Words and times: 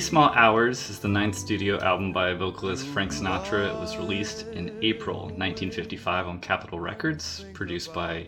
Wee 0.00 0.04
Small 0.04 0.30
Hours 0.30 0.88
is 0.88 0.98
the 0.98 1.08
ninth 1.08 1.36
studio 1.36 1.78
album 1.78 2.10
by 2.10 2.32
vocalist 2.32 2.86
Frank 2.86 3.12
Sinatra. 3.12 3.68
It 3.68 3.78
was 3.78 3.98
released 3.98 4.46
in 4.46 4.74
April 4.80 5.24
1955 5.24 6.26
on 6.26 6.40
Capitol 6.40 6.80
Records, 6.80 7.44
produced 7.52 7.92
by 7.92 8.26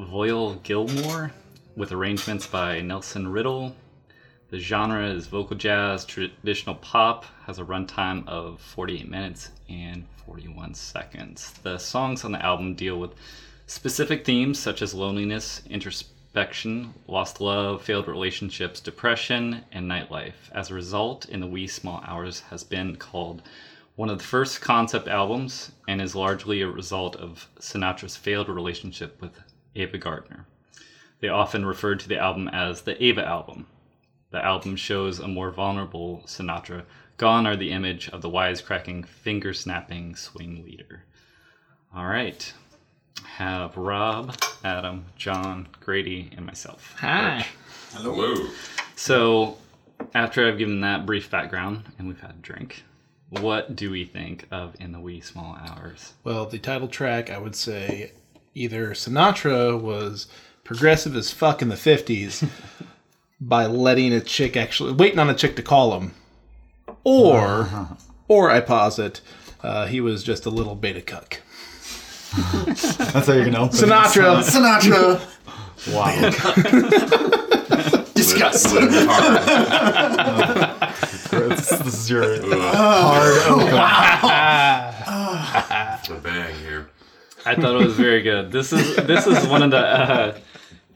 Voyle 0.00 0.56
Gilmore, 0.64 1.30
with 1.76 1.92
arrangements 1.92 2.48
by 2.48 2.80
Nelson 2.80 3.28
Riddle. 3.28 3.76
The 4.50 4.58
genre 4.58 5.06
is 5.06 5.28
vocal 5.28 5.56
jazz, 5.56 6.04
traditional 6.04 6.74
pop, 6.74 7.24
has 7.46 7.60
a 7.60 7.64
runtime 7.64 8.26
of 8.26 8.60
48 8.60 9.08
minutes 9.08 9.52
and 9.68 10.06
41 10.26 10.74
seconds. 10.74 11.52
The 11.62 11.78
songs 11.78 12.24
on 12.24 12.32
the 12.32 12.44
album 12.44 12.74
deal 12.74 12.98
with 12.98 13.12
specific 13.68 14.24
themes 14.24 14.58
such 14.58 14.82
as 14.82 14.92
loneliness, 14.92 15.62
introspection, 15.70 16.17
lost 17.06 17.40
love, 17.40 17.82
failed 17.82 18.06
relationships, 18.06 18.80
depression, 18.80 19.64
and 19.72 19.90
nightlife. 19.90 20.50
As 20.52 20.70
a 20.70 20.74
result, 20.74 21.28
In 21.28 21.40
the 21.40 21.46
Wee 21.46 21.66
Small 21.66 22.02
Hours 22.06 22.40
has 22.50 22.64
been 22.64 22.96
called 22.96 23.42
one 23.96 24.08
of 24.08 24.18
the 24.18 24.24
first 24.24 24.60
concept 24.60 25.08
albums 25.08 25.72
and 25.88 26.00
is 26.00 26.14
largely 26.14 26.60
a 26.60 26.68
result 26.68 27.16
of 27.16 27.48
Sinatra's 27.58 28.16
failed 28.16 28.48
relationship 28.48 29.20
with 29.20 29.40
Ava 29.74 29.98
Gardner. 29.98 30.46
They 31.20 31.28
often 31.28 31.66
referred 31.66 31.98
to 32.00 32.08
the 32.08 32.18
album 32.18 32.46
as 32.48 32.82
the 32.82 33.02
Ava 33.02 33.26
album. 33.26 33.66
The 34.30 34.44
album 34.44 34.76
shows 34.76 35.18
a 35.18 35.26
more 35.26 35.50
vulnerable 35.50 36.22
Sinatra. 36.26 36.84
Gone 37.16 37.46
are 37.46 37.56
the 37.56 37.72
image 37.72 38.08
of 38.10 38.22
the 38.22 38.30
wisecracking, 38.30 39.08
finger 39.08 39.52
snapping 39.52 40.14
swing 40.14 40.64
leader. 40.64 41.04
All 41.92 42.06
right. 42.06 42.52
Have 43.24 43.76
Rob, 43.76 44.36
Adam, 44.64 45.06
John, 45.16 45.68
Grady, 45.80 46.30
and 46.36 46.44
myself. 46.44 46.94
Hi. 46.98 47.46
Hello. 47.92 48.48
So, 48.96 49.56
after 50.14 50.46
I've 50.46 50.58
given 50.58 50.80
that 50.80 51.06
brief 51.06 51.30
background 51.30 51.84
and 51.98 52.08
we've 52.08 52.20
had 52.20 52.30
a 52.30 52.42
drink, 52.42 52.84
what 53.30 53.76
do 53.76 53.90
we 53.90 54.04
think 54.04 54.46
of 54.50 54.74
In 54.80 54.92
the 54.92 55.00
Wee 55.00 55.20
Small 55.20 55.56
Hours? 55.56 56.14
Well, 56.24 56.46
the 56.46 56.58
title 56.58 56.88
track, 56.88 57.30
I 57.30 57.38
would 57.38 57.54
say 57.54 58.12
either 58.54 58.90
Sinatra 58.90 59.80
was 59.80 60.26
progressive 60.64 61.14
as 61.14 61.30
fuck 61.30 61.62
in 61.62 61.68
the 61.68 61.74
50s 61.74 62.48
by 63.40 63.66
letting 63.66 64.12
a 64.12 64.20
chick 64.20 64.56
actually, 64.56 64.92
waiting 64.92 65.18
on 65.18 65.30
a 65.30 65.34
chick 65.34 65.56
to 65.56 65.62
call 65.62 65.98
him, 65.98 66.14
or, 67.04 67.88
or 68.28 68.50
I 68.50 68.60
posit, 68.60 69.20
uh, 69.62 69.86
he 69.86 70.00
was 70.00 70.22
just 70.22 70.46
a 70.46 70.50
little 70.50 70.74
beta 70.74 71.02
cuck. 71.02 71.40
That's 72.36 73.26
how 73.26 73.32
you 73.32 73.44
can 73.44 73.56
open. 73.56 73.76
Sinatra. 73.76 74.42
Sinatra. 74.42 75.20
Wow. 75.92 76.12
Disgust. 78.14 78.74
this, 81.30 81.68
this 81.78 81.94
is 81.94 82.10
your 82.10 82.22
hard 82.72 83.38
open. 83.48 83.74
a 86.10 86.20
bang 86.20 86.54
here. 86.56 86.90
I 87.46 87.54
thought 87.54 87.80
it 87.80 87.84
was 87.84 87.94
very 87.94 88.22
good. 88.22 88.50
This 88.52 88.72
is 88.72 88.96
this 88.96 89.26
is 89.26 89.46
one 89.46 89.62
of 89.62 89.70
the 89.70 89.78
uh, 89.78 90.38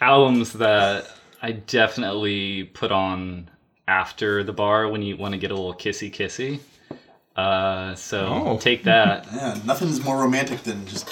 albums 0.00 0.53
that 0.54 1.06
I 1.41 1.53
definitely 1.53 2.64
put 2.64 2.93
on 2.93 3.49
after 3.88 4.43
the 4.44 4.53
bar 4.53 4.88
when 4.88 5.03
you 5.03 5.16
want 5.16 5.32
to 5.32 5.38
get 5.38 5.50
a 5.50 5.54
little 5.54 5.75
kissy 5.75 6.12
kissy. 6.12 6.60
Uh, 7.37 7.94
so 7.94 8.26
Oh. 8.26 8.59
take 8.59 8.84
that. 8.84 9.26
Yeah, 9.32 9.59
nothing's 9.65 10.03
more 10.04 10.19
romantic 10.19 10.62
than 10.62 10.87
just 10.87 11.09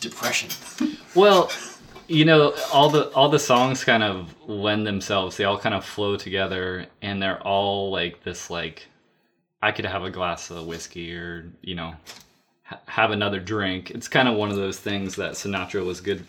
depression. 0.00 0.50
Well, 1.14 1.50
you 2.08 2.24
know, 2.24 2.54
all 2.72 2.88
the 2.88 3.10
all 3.10 3.28
the 3.28 3.38
songs 3.38 3.84
kind 3.84 4.02
of 4.02 4.34
lend 4.48 4.86
themselves. 4.86 5.36
They 5.36 5.44
all 5.44 5.58
kind 5.58 5.74
of 5.74 5.84
flow 5.84 6.16
together, 6.16 6.86
and 7.02 7.22
they're 7.22 7.40
all 7.42 7.90
like 7.90 8.22
this. 8.24 8.48
Like, 8.48 8.88
I 9.60 9.72
could 9.72 9.84
have 9.84 10.04
a 10.04 10.10
glass 10.10 10.50
of 10.50 10.64
whiskey, 10.64 11.14
or 11.14 11.52
you 11.60 11.74
know, 11.74 11.94
ha- 12.62 12.80
have 12.86 13.10
another 13.10 13.40
drink. 13.40 13.90
It's 13.90 14.08
kind 14.08 14.26
of 14.26 14.36
one 14.36 14.48
of 14.50 14.56
those 14.56 14.78
things 14.80 15.16
that 15.16 15.32
Sinatra 15.32 15.84
was 15.84 16.00
good 16.00 16.26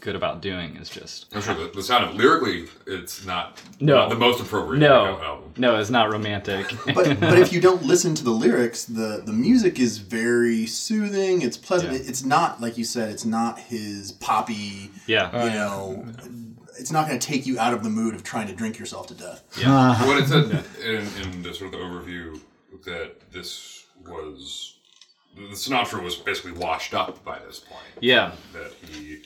good 0.00 0.16
about 0.16 0.40
doing. 0.40 0.76
Is 0.76 0.88
just 0.88 1.26
I'm 1.34 1.42
sure 1.42 1.54
the, 1.54 1.70
the 1.74 1.82
sound 1.82 2.04
of 2.04 2.14
lyrically, 2.16 2.68
it's 2.86 3.24
not, 3.26 3.60
No. 3.80 3.94
not 3.96 4.08
the 4.10 4.14
most 4.16 4.40
appropriate 4.40 4.80
no, 4.80 5.18
album. 5.20 5.52
no, 5.56 5.76
it's 5.78 5.90
not 5.90 6.10
romantic. 6.10 6.66
But 6.86 7.20
but 7.20 7.38
if 7.38 7.52
you 7.52 7.60
don't 7.68 7.82
listen 7.82 8.14
to 8.16 8.24
the 8.24 8.30
lyrics, 8.30 8.84
the 8.84 9.22
the 9.24 9.32
music 9.32 9.78
is 9.78 9.98
very 9.98 10.66
soothing. 10.66 11.42
It's 11.42 11.56
pleasant. 11.56 11.92
Yeah. 11.92 11.98
It- 12.00 12.08
It's 12.08 12.24
not 12.24 12.60
like 12.60 12.78
you 12.78 12.84
said. 12.84 13.10
It's 13.10 13.24
not 13.24 13.58
his 13.58 14.12
poppy. 14.12 14.90
yeah, 15.06 15.44
You 15.44 15.50
know, 15.50 16.06
it's 16.78 16.90
not 16.90 17.06
going 17.06 17.18
to 17.18 17.26
take 17.26 17.46
you 17.46 17.58
out 17.58 17.72
of 17.74 17.82
the 17.84 17.90
mood 17.90 18.14
of 18.14 18.22
trying 18.24 18.46
to 18.48 18.54
drink 18.54 18.78
yourself 18.78 19.06
to 19.08 19.14
death. 19.14 19.42
Yeah. 19.58 19.74
Uh-huh. 19.90 20.06
What 20.06 20.22
it 20.22 20.26
said 20.28 20.64
in, 20.84 21.06
in 21.22 21.42
the 21.42 21.52
sort 21.54 21.72
of 21.74 21.78
the 21.80 21.84
overview 21.86 22.40
that 22.84 23.30
this 23.32 23.84
was 24.06 24.76
the 25.36 25.54
Sinatra 25.56 26.02
was 26.02 26.14
basically 26.16 26.52
washed 26.52 26.94
up 26.94 27.24
by 27.24 27.38
this 27.46 27.58
point. 27.60 27.82
yeah. 28.00 28.32
That 28.52 28.72
he, 28.90 29.16
I- 29.16 29.22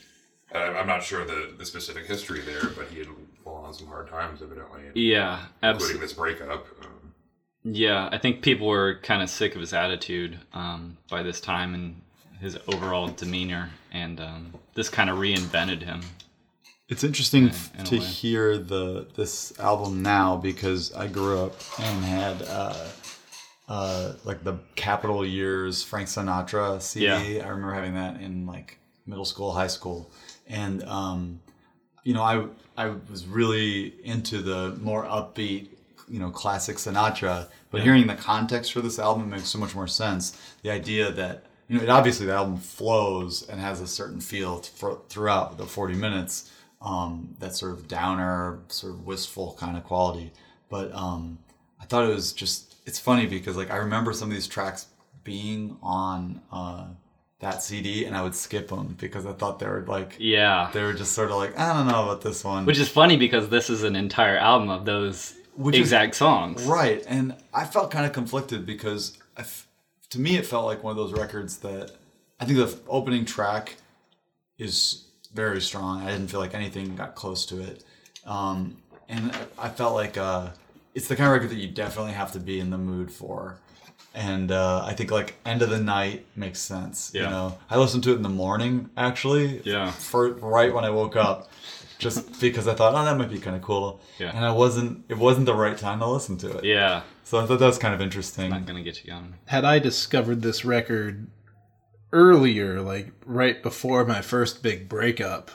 I'm 0.57 0.87
not 0.87 1.03
sure 1.03 1.25
the 1.25 1.53
the 1.57 1.65
specific 1.65 2.05
history 2.07 2.41
there, 2.41 2.63
but 2.75 2.87
he 2.87 2.99
had 2.99 3.07
fallen 3.43 3.65
on 3.65 3.73
some 3.73 3.87
hard 3.87 4.09
times 4.09 4.41
evidently, 4.41 4.81
Yeah, 4.95 5.45
absolutely. 5.61 5.95
including 5.95 6.01
absolutely. 6.01 6.01
this 6.01 6.13
breakup. 6.13 6.67
Um, 6.85 7.13
Yeah, 7.63 8.09
I 8.11 8.17
think 8.17 8.41
people 8.41 8.67
were 8.67 8.99
kind 9.03 9.21
of 9.21 9.29
sick 9.29 9.55
of 9.55 9.61
his 9.61 9.73
attitude 9.73 10.39
um, 10.53 10.97
by 11.09 11.23
this 11.23 11.39
time 11.41 11.73
and 11.73 12.01
his 12.39 12.57
overall 12.67 13.07
demeanor, 13.07 13.69
and 13.91 14.19
um, 14.19 14.53
this 14.73 14.89
kind 14.89 15.09
of 15.09 15.17
reinvented 15.17 15.83
him. 15.83 16.01
It's 16.87 17.03
interesting 17.03 17.49
in 17.77 17.81
a 17.81 17.83
to 17.85 17.97
hear 17.97 18.57
the 18.57 19.07
this 19.15 19.57
album 19.59 20.01
now 20.01 20.37
because 20.37 20.91
I 20.93 21.05
grew 21.07 21.37
up 21.39 21.53
and 21.79 22.03
had 22.03 22.41
uh, 22.47 22.87
uh, 23.67 24.13
like 24.23 24.43
the 24.43 24.57
Capitol 24.75 25.23
Years 25.23 25.83
Frank 25.83 26.07
Sinatra 26.07 26.81
CD. 26.81 27.05
Yeah. 27.05 27.45
I 27.45 27.49
remember 27.49 27.73
having 27.73 27.93
that 27.93 28.19
in 28.19 28.47
like 28.47 28.79
middle 29.05 29.25
school, 29.25 29.51
high 29.51 29.67
school, 29.67 30.11
and 30.49 30.83
um, 30.83 31.39
you 32.03 32.13
know 32.13 32.23
I 32.23 32.45
I 32.75 32.95
was 33.09 33.25
really 33.27 33.93
into 34.03 34.41
the 34.41 34.77
more 34.81 35.03
upbeat, 35.03 35.67
you 36.07 36.19
know, 36.19 36.31
classic 36.31 36.77
Sinatra. 36.77 37.47
But 37.71 37.81
hearing 37.81 38.07
the 38.07 38.15
context 38.15 38.73
for 38.73 38.81
this 38.81 38.97
album 38.97 39.29
makes 39.29 39.49
so 39.49 39.59
much 39.59 39.75
more 39.75 39.87
sense. 39.87 40.39
The 40.63 40.71
idea 40.71 41.11
that 41.11 41.43
you 41.67 41.77
know, 41.77 41.83
it, 41.83 41.89
obviously 41.89 42.25
the 42.25 42.33
album 42.33 42.57
flows 42.57 43.47
and 43.47 43.59
has 43.59 43.79
a 43.79 43.87
certain 43.87 44.19
feel 44.19 44.61
for, 44.61 45.01
throughout 45.09 45.57
the 45.57 45.65
40 45.65 45.93
minutes. 45.95 46.51
Um, 46.81 47.35
that 47.39 47.53
sort 47.53 47.73
of 47.73 47.89
downer, 47.89 48.59
sort 48.69 48.93
of 48.93 49.05
wistful 49.05 49.57
kind 49.59 49.75
of 49.75 49.83
quality. 49.83 50.31
But 50.69 50.93
um, 50.95 51.37
I 51.81 51.83
thought 51.83 52.09
it 52.09 52.13
was 52.13 52.31
just, 52.31 52.75
it's 52.85 52.97
funny 52.97 53.25
because 53.25 53.57
like 53.57 53.69
I 53.69 53.75
remember 53.75 54.13
some 54.13 54.29
of 54.29 54.33
these 54.33 54.47
tracks 54.47 54.87
being 55.25 55.77
on 55.83 56.41
uh, 56.53 56.85
that 57.39 57.63
CD 57.63 58.05
and 58.05 58.15
I 58.17 58.21
would 58.23 58.35
skip 58.35 58.67
them 58.67 58.95
because 58.99 59.25
I 59.25 59.31
thought 59.33 59.59
they 59.59 59.65
were 59.67 59.85
like, 59.87 60.17
Yeah, 60.19 60.69
they 60.73 60.83
were 60.83 60.93
just 60.93 61.13
sort 61.13 61.31
of 61.31 61.37
like, 61.37 61.57
I 61.57 61.73
don't 61.73 61.87
know 61.87 62.03
about 62.03 62.21
this 62.21 62.43
one. 62.43 62.65
which 62.65 62.77
is 62.79 62.89
funny 62.89 63.15
because 63.17 63.49
this 63.49 63.69
is 63.69 63.83
an 63.83 63.95
entire 63.95 64.37
album 64.37 64.69
of 64.69 64.85
those 64.85 65.35
Which 65.55 65.75
is- 65.75 65.81
exact 65.81 66.15
songs. 66.15 66.63
Right, 66.63 67.03
and 67.07 67.35
I 67.53 67.65
felt 67.65 67.91
kind 67.91 68.05
of 68.05 68.11
conflicted 68.13 68.65
because 68.65 69.17
I 69.37 69.41
f- 69.41 69.67
to 70.09 70.19
me 70.19 70.35
it 70.37 70.45
felt 70.45 70.65
like 70.65 70.83
one 70.83 70.91
of 70.91 70.97
those 70.97 71.13
records 71.13 71.57
that 71.59 71.91
I 72.41 72.45
think 72.45 72.57
the 72.57 72.77
opening 72.89 73.25
track 73.25 73.75
is 74.57 75.05
very 75.33 75.61
strong. 75.61 76.01
I 76.01 76.11
didn't 76.11 76.27
feel 76.29 76.39
like 76.39 76.53
anything 76.53 76.95
got 76.95 77.15
close 77.15 77.45
to 77.47 77.61
it, 77.61 77.83
um, 78.25 78.77
and 79.07 79.31
I 79.57 79.67
I 79.67 79.69
felt 79.69 79.93
like 79.93 80.17
uh, 80.17 80.49
it's 80.95 81.07
the 81.07 81.15
kind 81.15 81.27
of 81.27 81.33
record 81.33 81.51
that 81.51 81.57
you 81.61 81.67
definitely 81.67 82.13
have 82.13 82.31
to 82.33 82.39
be 82.39 82.59
in 82.59 82.69
the 82.69 82.77
mood 82.77 83.11
for. 83.11 83.59
And 84.15 84.51
uh, 84.51 84.83
I 84.85 84.93
think 84.93 85.11
like 85.11 85.35
end 85.45 85.61
of 85.61 85.69
the 85.69 85.79
night 85.79 86.25
makes 86.35 86.59
sense. 86.59 87.11
You 87.13 87.21
know, 87.21 87.57
I 87.69 87.77
listened 87.77 88.03
to 88.05 88.11
it 88.11 88.15
in 88.15 88.23
the 88.23 88.29
morning 88.29 88.89
actually. 88.97 89.61
Yeah. 89.63 89.91
For 89.91 90.31
right 90.33 90.73
when 90.73 90.83
I 90.83 90.89
woke 90.89 91.15
up, 91.15 91.51
just 91.99 92.39
because 92.41 92.67
I 92.67 92.73
thought, 92.73 92.95
oh, 92.95 93.05
that 93.05 93.17
might 93.17 93.29
be 93.29 93.37
kind 93.39 93.55
of 93.55 93.61
cool. 93.61 94.01
Yeah. 94.17 94.31
And 94.35 94.43
I 94.43 94.51
wasn't. 94.51 95.05
It 95.09 95.17
wasn't 95.17 95.45
the 95.45 95.53
right 95.53 95.77
time 95.77 95.99
to 95.99 96.07
listen 96.07 96.37
to 96.39 96.57
it. 96.57 96.63
Yeah, 96.65 97.01
So 97.23 97.39
I 97.39 97.45
thought 97.45 97.59
that 97.59 97.65
was 97.67 97.77
kind 97.77 97.93
of 97.93 98.01
interesting. 98.01 98.49
not 98.49 98.65
gonna 98.65 98.81
get 98.83 99.03
you 99.03 99.11
going. 99.11 99.35
Had 99.45 99.63
I 99.63 99.79
discovered 99.79 100.41
this 100.41 100.65
record 100.65 101.27
earlier, 102.11 102.81
like 102.81 103.11
right 103.25 103.61
before 103.61 104.05
my 104.05 104.21
first 104.21 104.63
big 104.63 104.89
breakup, 104.89 105.51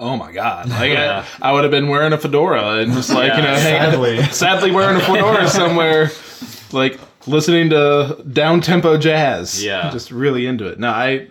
oh 0.00 0.16
my 0.16 0.32
god! 0.32 0.68
Like 0.70 0.92
Yeah. 0.92 1.24
I, 1.42 1.50
I 1.50 1.52
would 1.52 1.64
have 1.64 1.70
been 1.70 1.88
wearing 1.88 2.12
a 2.12 2.18
fedora 2.18 2.78
and 2.78 2.92
just 2.92 3.10
like 3.10 3.32
you 3.36 3.42
know, 3.42 3.50
Yeah, 3.52 3.58
hanging, 3.58 3.90
sadly. 3.92 4.22
sadly 4.32 4.70
wearing 4.70 4.96
a 4.96 5.00
fedora 5.00 5.48
somewhere, 5.48 6.10
like 6.72 6.98
listening 7.26 7.70
to 7.70 8.22
down 8.32 8.60
tempo 8.60 8.96
jazz. 8.96 9.62
Yeah. 9.62 9.90
just 9.92 10.10
really 10.10 10.46
into 10.46 10.66
it. 10.66 10.78
Now 10.78 10.92
I. 10.92 11.28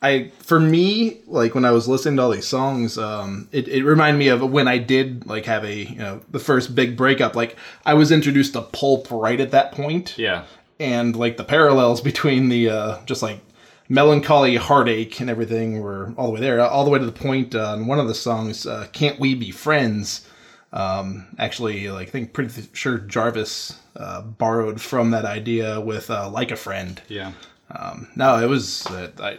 I 0.00 0.30
for 0.38 0.60
me 0.60 1.22
like 1.26 1.56
when 1.56 1.64
I 1.64 1.72
was 1.72 1.88
listening 1.88 2.18
to 2.18 2.22
all 2.22 2.30
these 2.30 2.46
songs, 2.46 2.96
um, 2.96 3.48
it, 3.50 3.66
it 3.66 3.82
reminded 3.82 4.16
me 4.16 4.28
of 4.28 4.48
when 4.48 4.68
I 4.68 4.78
did 4.78 5.26
like 5.26 5.44
have 5.46 5.64
a 5.64 5.74
you 5.74 5.96
know 5.96 6.20
the 6.30 6.38
first 6.38 6.76
big 6.76 6.96
breakup. 6.96 7.34
Like 7.34 7.56
I 7.84 7.94
was 7.94 8.12
introduced 8.12 8.52
to 8.52 8.62
pulp 8.62 9.10
right 9.10 9.40
at 9.40 9.50
that 9.50 9.72
point 9.72 10.16
Yeah, 10.16 10.44
and 10.78 11.16
like 11.16 11.36
the 11.36 11.42
parallels 11.42 12.00
between 12.00 12.48
the 12.48 12.70
uh, 12.70 12.98
just 13.06 13.22
like 13.22 13.40
melancholy 13.88 14.56
heartache 14.56 15.20
and 15.20 15.30
everything 15.30 15.80
were 15.80 16.12
all 16.16 16.26
the 16.28 16.34
way 16.34 16.40
there 16.40 16.60
all 16.60 16.84
the 16.84 16.90
way 16.90 16.98
to 16.98 17.06
the 17.06 17.12
point 17.12 17.54
uh, 17.54 17.72
on 17.72 17.86
one 17.86 17.98
of 17.98 18.06
the 18.06 18.14
songs 18.14 18.66
uh, 18.66 18.86
can't 18.92 19.18
we 19.18 19.34
be 19.34 19.50
friends 19.50 20.27
um, 20.72 21.26
actually 21.38 21.88
like 21.90 22.08
i 22.08 22.10
think 22.10 22.32
pretty 22.32 22.68
sure 22.72 22.98
jarvis 22.98 23.78
uh, 23.96 24.22
borrowed 24.22 24.80
from 24.80 25.10
that 25.10 25.24
idea 25.24 25.80
with 25.80 26.10
uh, 26.10 26.28
like 26.30 26.50
a 26.50 26.56
friend 26.56 27.00
yeah. 27.08 27.32
Um, 27.70 28.08
no 28.16 28.38
it 28.42 28.46
was 28.48 28.86
uh, 28.86 29.10
I, 29.20 29.38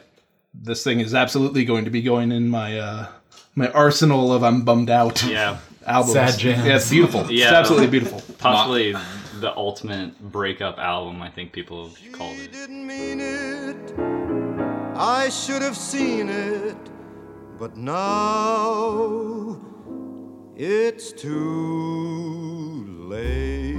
this 0.54 0.84
thing 0.84 1.00
is 1.00 1.14
absolutely 1.14 1.66
going 1.66 1.86
to 1.86 1.92
be 1.92 2.02
going 2.02 2.32
in 2.32 2.48
my 2.50 2.78
uh, 2.80 3.08
my 3.56 3.70
arsenal 3.72 4.32
of 4.34 4.44
i'm 4.44 4.64
bummed 4.64 4.90
out 4.90 5.24
Yeah, 5.28 5.58
albums 5.86 6.14
Sad 6.14 6.38
jams. 6.40 6.66
yeah 6.66 6.76
it's 6.76 6.90
beautiful 6.90 7.22
it's 7.22 7.32
Yeah. 7.32 7.54
absolutely 7.54 7.88
beautiful 7.88 8.22
possibly 8.38 8.96
the 9.40 9.56
ultimate 9.56 10.20
breakup 10.34 10.78
album. 10.80 11.22
I 11.22 11.30
think 11.30 11.54
people 11.54 11.88
have 11.88 12.12
called 12.12 12.36
He 12.36 12.44
it. 12.44 12.52
didn't 12.52 12.86
mean 12.86 13.22
it. 13.22 13.94
I 14.98 15.30
should 15.30 15.62
have 15.62 15.78
seen 15.78 16.28
it. 16.28 16.76
But 17.58 17.78
now 17.78 19.58
it's 20.62 21.14
too 21.14 22.86
late. 23.08 23.78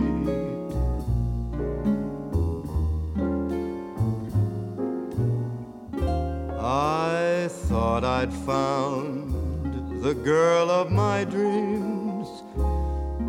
I 6.58 7.48
thought 7.68 8.02
I'd 8.02 8.32
found 8.32 10.02
the 10.02 10.14
girl 10.14 10.70
of 10.70 10.90
my 10.90 11.24
dreams. 11.24 12.28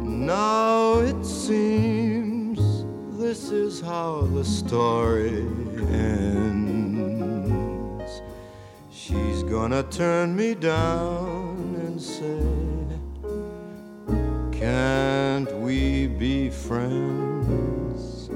Now 0.02 1.00
it 1.00 1.26
seems 1.26 2.86
this 3.20 3.52
is 3.52 3.82
how 3.82 4.22
the 4.34 4.46
story 4.46 5.46
ends. 5.92 7.42
She's 8.90 9.44
gonna 9.44 9.84
turn 9.84 10.38
me 10.38 10.56
down 10.56 11.31
friends? 16.72 18.30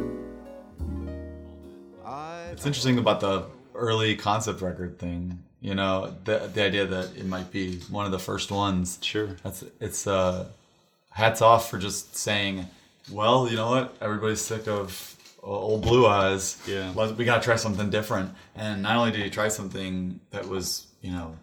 It's 2.51 2.65
interesting 2.65 2.97
about 2.97 3.21
the 3.21 3.45
early 3.73 4.15
concept 4.15 4.61
record 4.61 4.99
thing. 4.99 5.43
You 5.61 5.75
know, 5.75 6.13
the 6.25 6.49
the 6.53 6.63
idea 6.63 6.85
that 6.85 7.15
it 7.15 7.25
might 7.25 7.49
be 7.51 7.77
one 7.89 8.05
of 8.05 8.11
the 8.11 8.19
first 8.19 8.51
ones. 8.51 8.99
Sure. 9.01 9.29
That's 9.43 9.63
it's 9.79 10.05
uh 10.05 10.49
hats 11.11 11.41
off 11.41 11.69
for 11.69 11.77
just 11.77 12.15
saying, 12.17 12.67
well, 13.09 13.49
you 13.49 13.55
know 13.55 13.69
what? 13.69 13.95
Everybody's 14.01 14.41
sick 14.41 14.67
of 14.67 15.15
uh, 15.41 15.47
old 15.47 15.81
blue 15.83 16.05
eyes. 16.05 16.61
Yeah. 16.67 16.91
We 16.91 17.23
got 17.23 17.41
to 17.41 17.45
try 17.45 17.55
something 17.55 17.89
different. 17.89 18.33
And 18.55 18.81
not 18.81 18.97
only 18.97 19.11
did 19.11 19.21
he 19.23 19.29
try 19.29 19.47
something 19.47 20.19
that 20.31 20.45
was, 20.47 20.87
you 21.01 21.11
know, 21.11 21.37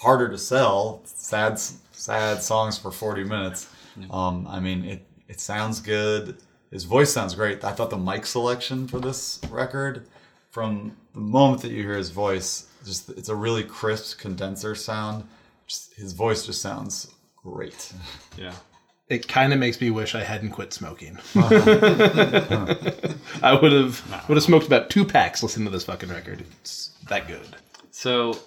harder 0.00 0.28
to 0.28 0.38
sell, 0.38 1.02
sad 1.04 1.60
sad 1.92 2.42
songs 2.42 2.78
for 2.78 2.90
40 2.90 3.24
minutes. 3.24 3.68
Um 4.10 4.46
I 4.48 4.58
mean, 4.60 4.84
it 4.84 5.05
it 5.28 5.40
sounds 5.40 5.80
good. 5.80 6.36
His 6.70 6.84
voice 6.84 7.12
sounds 7.12 7.34
great. 7.34 7.64
I 7.64 7.72
thought 7.72 7.90
the 7.90 7.96
mic 7.96 8.26
selection 8.26 8.86
for 8.88 8.98
this 9.00 9.40
record 9.50 10.06
from 10.50 10.96
the 11.14 11.20
moment 11.20 11.62
that 11.62 11.70
you 11.70 11.82
hear 11.82 11.96
his 11.96 12.10
voice, 12.10 12.66
just 12.84 13.10
it's 13.10 13.28
a 13.28 13.34
really 13.34 13.62
crisp 13.62 14.18
condenser 14.18 14.74
sound. 14.74 15.24
Just, 15.66 15.94
his 15.94 16.12
voice 16.12 16.46
just 16.46 16.62
sounds 16.62 17.12
great. 17.42 17.92
Yeah. 18.38 18.52
it 19.08 19.26
kind 19.28 19.52
of 19.52 19.58
makes 19.58 19.80
me 19.80 19.90
wish 19.90 20.14
I 20.14 20.22
hadn't 20.22 20.50
quit 20.50 20.72
smoking. 20.72 21.18
Uh-huh. 21.36 22.74
I 23.42 23.54
would 23.54 23.72
have 23.72 24.28
would 24.28 24.36
have 24.36 24.44
smoked 24.44 24.66
about 24.66 24.90
two 24.90 25.04
packs 25.04 25.42
listening 25.42 25.66
to 25.66 25.70
this 25.70 25.84
fucking 25.84 26.08
record. 26.08 26.44
It's 26.60 26.90
that 27.08 27.26
good. 27.28 27.46
So 27.90 28.38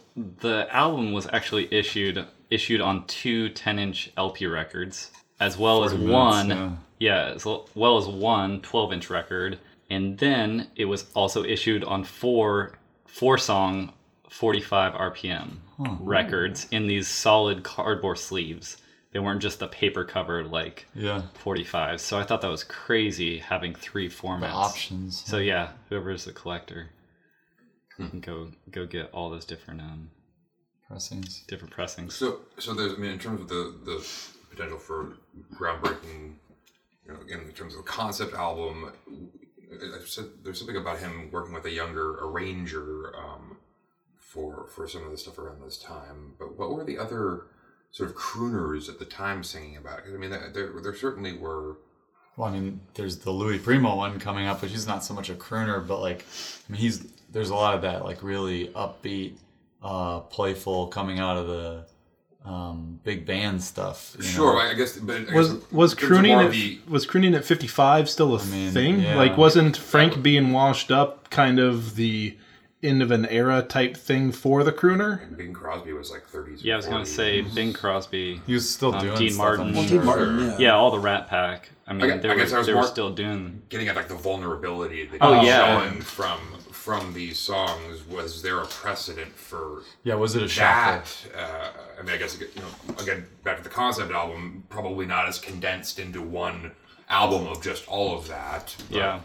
the 0.41 0.67
album 0.71 1.11
was 1.11 1.27
actually 1.31 1.73
issued 1.73 2.25
issued 2.49 2.81
on 2.81 3.05
two 3.07 3.49
10-inch 3.51 4.11
LP 4.17 4.47
records, 4.47 5.11
as 5.39 5.57
well 5.57 5.83
as 5.83 5.93
minutes, 5.93 6.11
one, 6.11 6.49
yeah. 6.49 6.71
yeah. 6.99 7.33
as 7.35 7.45
well 7.45 7.97
as 7.97 8.07
one 8.07 8.61
12-inch 8.61 9.09
record, 9.09 9.59
and 9.89 10.17
then 10.17 10.67
it 10.75 10.85
was 10.85 11.05
also 11.13 11.43
issued 11.43 11.83
on 11.83 12.03
four 12.03 12.73
four 13.05 13.37
song 13.37 13.91
45 14.29 14.93
RPM 14.93 15.57
records 16.01 16.67
in 16.71 16.87
these 16.87 17.07
solid 17.07 17.63
cardboard 17.63 18.17
sleeves. 18.19 18.77
They 19.11 19.19
weren't 19.19 19.41
just 19.41 19.57
the 19.57 19.67
paper 19.67 20.03
covered 20.05 20.47
like 20.51 20.85
Yeah. 20.93 21.23
45. 21.33 21.99
So 21.99 22.19
I 22.19 22.23
thought 22.23 22.41
that 22.41 22.51
was 22.51 22.63
crazy 22.63 23.39
having 23.39 23.73
three 23.73 24.07
formats. 24.09 24.41
The 24.41 24.47
options. 24.49 25.23
So 25.25 25.37
yeah, 25.37 25.69
whoever's 25.89 26.27
a 26.27 26.33
collector 26.33 26.89
can 27.97 28.19
go 28.19 28.51
go 28.71 28.85
get 28.85 29.09
all 29.11 29.29
those 29.29 29.45
different 29.45 29.81
um 29.81 30.11
pressings. 30.87 31.43
different 31.47 31.73
pressings. 31.73 32.15
So, 32.15 32.41
so 32.57 32.73
there's, 32.73 32.93
I 32.93 32.97
mean, 32.97 33.11
in 33.11 33.19
terms 33.19 33.41
of 33.41 33.47
the, 33.47 33.75
the 33.85 34.07
potential 34.49 34.77
for 34.77 35.17
groundbreaking, 35.55 36.33
you 37.05 37.13
know, 37.13 37.21
again, 37.21 37.41
in 37.41 37.51
terms 37.51 37.73
of 37.73 37.81
a 37.81 37.83
concept 37.83 38.33
album, 38.33 38.91
said 40.05 40.25
there's 40.43 40.57
something 40.57 40.77
about 40.77 40.99
him 40.99 41.29
working 41.31 41.53
with 41.53 41.65
a 41.65 41.71
younger 41.71 42.17
arranger 42.23 43.13
um, 43.15 43.57
for 44.17 44.67
for 44.67 44.87
some 44.87 45.03
of 45.03 45.11
the 45.11 45.17
stuff 45.17 45.37
around 45.37 45.61
this 45.63 45.77
time. 45.77 46.33
But 46.37 46.57
what 46.57 46.71
were 46.71 46.83
the 46.83 46.97
other 46.97 47.47
sort 47.91 48.09
of 48.09 48.15
crooners 48.15 48.89
at 48.89 48.99
the 48.99 49.05
time 49.05 49.43
singing 49.43 49.77
about? 49.77 50.01
I 50.07 50.17
mean, 50.17 50.31
there, 50.31 50.71
there 50.81 50.95
certainly 50.95 51.37
were. 51.37 51.77
Well, 52.37 52.47
I 52.47 52.51
mean, 52.51 52.79
there's 52.93 53.17
the 53.17 53.31
Louis 53.31 53.59
Prima 53.59 53.93
one 53.95 54.19
coming 54.19 54.47
up, 54.47 54.61
which 54.61 54.71
he's 54.71 54.87
not 54.87 55.03
so 55.03 55.13
much 55.13 55.29
a 55.29 55.33
crooner, 55.33 55.85
but 55.85 55.99
like, 55.99 56.25
I 56.67 56.71
mean, 56.71 56.81
he's 56.81 57.05
there's 57.31 57.49
a 57.49 57.55
lot 57.55 57.75
of 57.75 57.81
that 57.81 58.05
like 58.05 58.23
really 58.23 58.67
upbeat, 58.69 59.35
uh, 59.83 60.21
playful 60.21 60.87
coming 60.87 61.19
out 61.19 61.37
of 61.37 61.47
the 61.47 61.85
um, 62.45 62.99
big 63.03 63.25
band 63.25 63.61
stuff. 63.63 64.15
you 64.17 64.23
know? 64.23 64.29
Sure, 64.29 64.61
I 64.61 64.73
guess. 64.73 64.97
But 64.97 65.15
I 65.17 65.19
guess 65.25 65.33
Was 65.33 65.71
was 65.71 65.93
in 65.93 65.97
crooning 65.99 66.31
at, 66.39 66.51
the- 66.51 66.79
was 66.87 67.05
crooning 67.05 67.35
at 67.35 67.45
fifty 67.45 67.67
five 67.67 68.09
still 68.09 68.35
a 68.35 68.43
mean, 68.45 68.71
thing? 68.71 68.99
yeah. 69.01 69.15
Like 69.15 69.37
wasn't 69.37 69.75
Frank 69.77 70.21
being 70.23 70.51
washed 70.53 70.91
up 70.91 71.29
kind 71.29 71.59
of 71.59 71.95
the 71.95 72.37
end 72.81 73.01
of 73.01 73.11
an 73.11 73.25
era 73.25 73.61
type 73.61 73.97
thing 73.97 74.31
for 74.31 74.63
the 74.63 74.71
crooner? 74.71 75.35
Bing 75.37 75.53
Crosby 75.53 75.93
was 75.93 76.11
like 76.11 76.25
30s. 76.29 76.63
Yeah, 76.63 76.75
I 76.75 76.77
was 76.77 76.85
gonna 76.87 77.05
say 77.05 77.41
Bing 77.41 77.73
Crosby. 77.73 78.41
he 78.47 78.53
was 78.53 78.69
still 78.69 78.95
Um, 78.95 79.01
doing 79.01 79.17
Dean 79.17 79.29
stuff, 79.31 79.37
Martin. 79.57 79.73
Well. 79.73 79.87
Dean 79.87 80.05
Martin, 80.05 80.39
yeah. 80.39 80.57
Yeah, 80.59 80.75
all 80.75 80.91
the 80.91 80.99
Rat 80.99 81.27
Pack. 81.27 81.69
I 81.87 81.93
mean, 81.93 82.09
I 82.11 82.17
they 82.17 82.29
I 82.29 82.33
were 82.33 82.39
guess 82.39 82.53
I 82.53 82.57
was 82.59 82.67
they 82.67 82.73
were 82.73 82.83
still 82.83 83.11
doing. 83.11 83.61
getting 83.69 83.87
at 83.87 83.95
like 83.95 84.07
the 84.07 84.15
vulnerability 84.15 85.07
that 85.07 85.17
Oh, 85.21 85.37
was 85.39 85.47
yeah. 85.47 85.81
showing 85.81 86.01
from 86.01 86.39
from 86.71 87.13
these 87.13 87.37
songs. 87.37 88.07
Was 88.07 88.41
there 88.41 88.59
a 88.61 88.65
precedent 88.65 89.33
for 89.35 89.83
Yeah, 90.03 90.15
was 90.15 90.35
it 90.35 90.43
a 90.43 90.47
shuffle? 90.47 91.03
that? 91.33 91.37
Uh, 91.37 91.99
I 91.99 92.03
mean, 92.03 92.15
I 92.15 92.17
guess 92.17 92.39
you 92.39 92.47
know, 92.55 92.95
again, 93.03 93.27
back 93.43 93.57
to 93.57 93.63
the 93.63 93.69
concept 93.69 94.11
album, 94.11 94.63
probably 94.69 95.05
not 95.05 95.27
as 95.27 95.37
condensed 95.39 95.99
into 95.99 96.21
one 96.21 96.71
album 97.09 97.47
of 97.47 97.61
just 97.61 97.87
all 97.87 98.17
of 98.17 98.27
that. 98.29 98.75
but- 98.89 98.95
Yeah, 98.97 99.19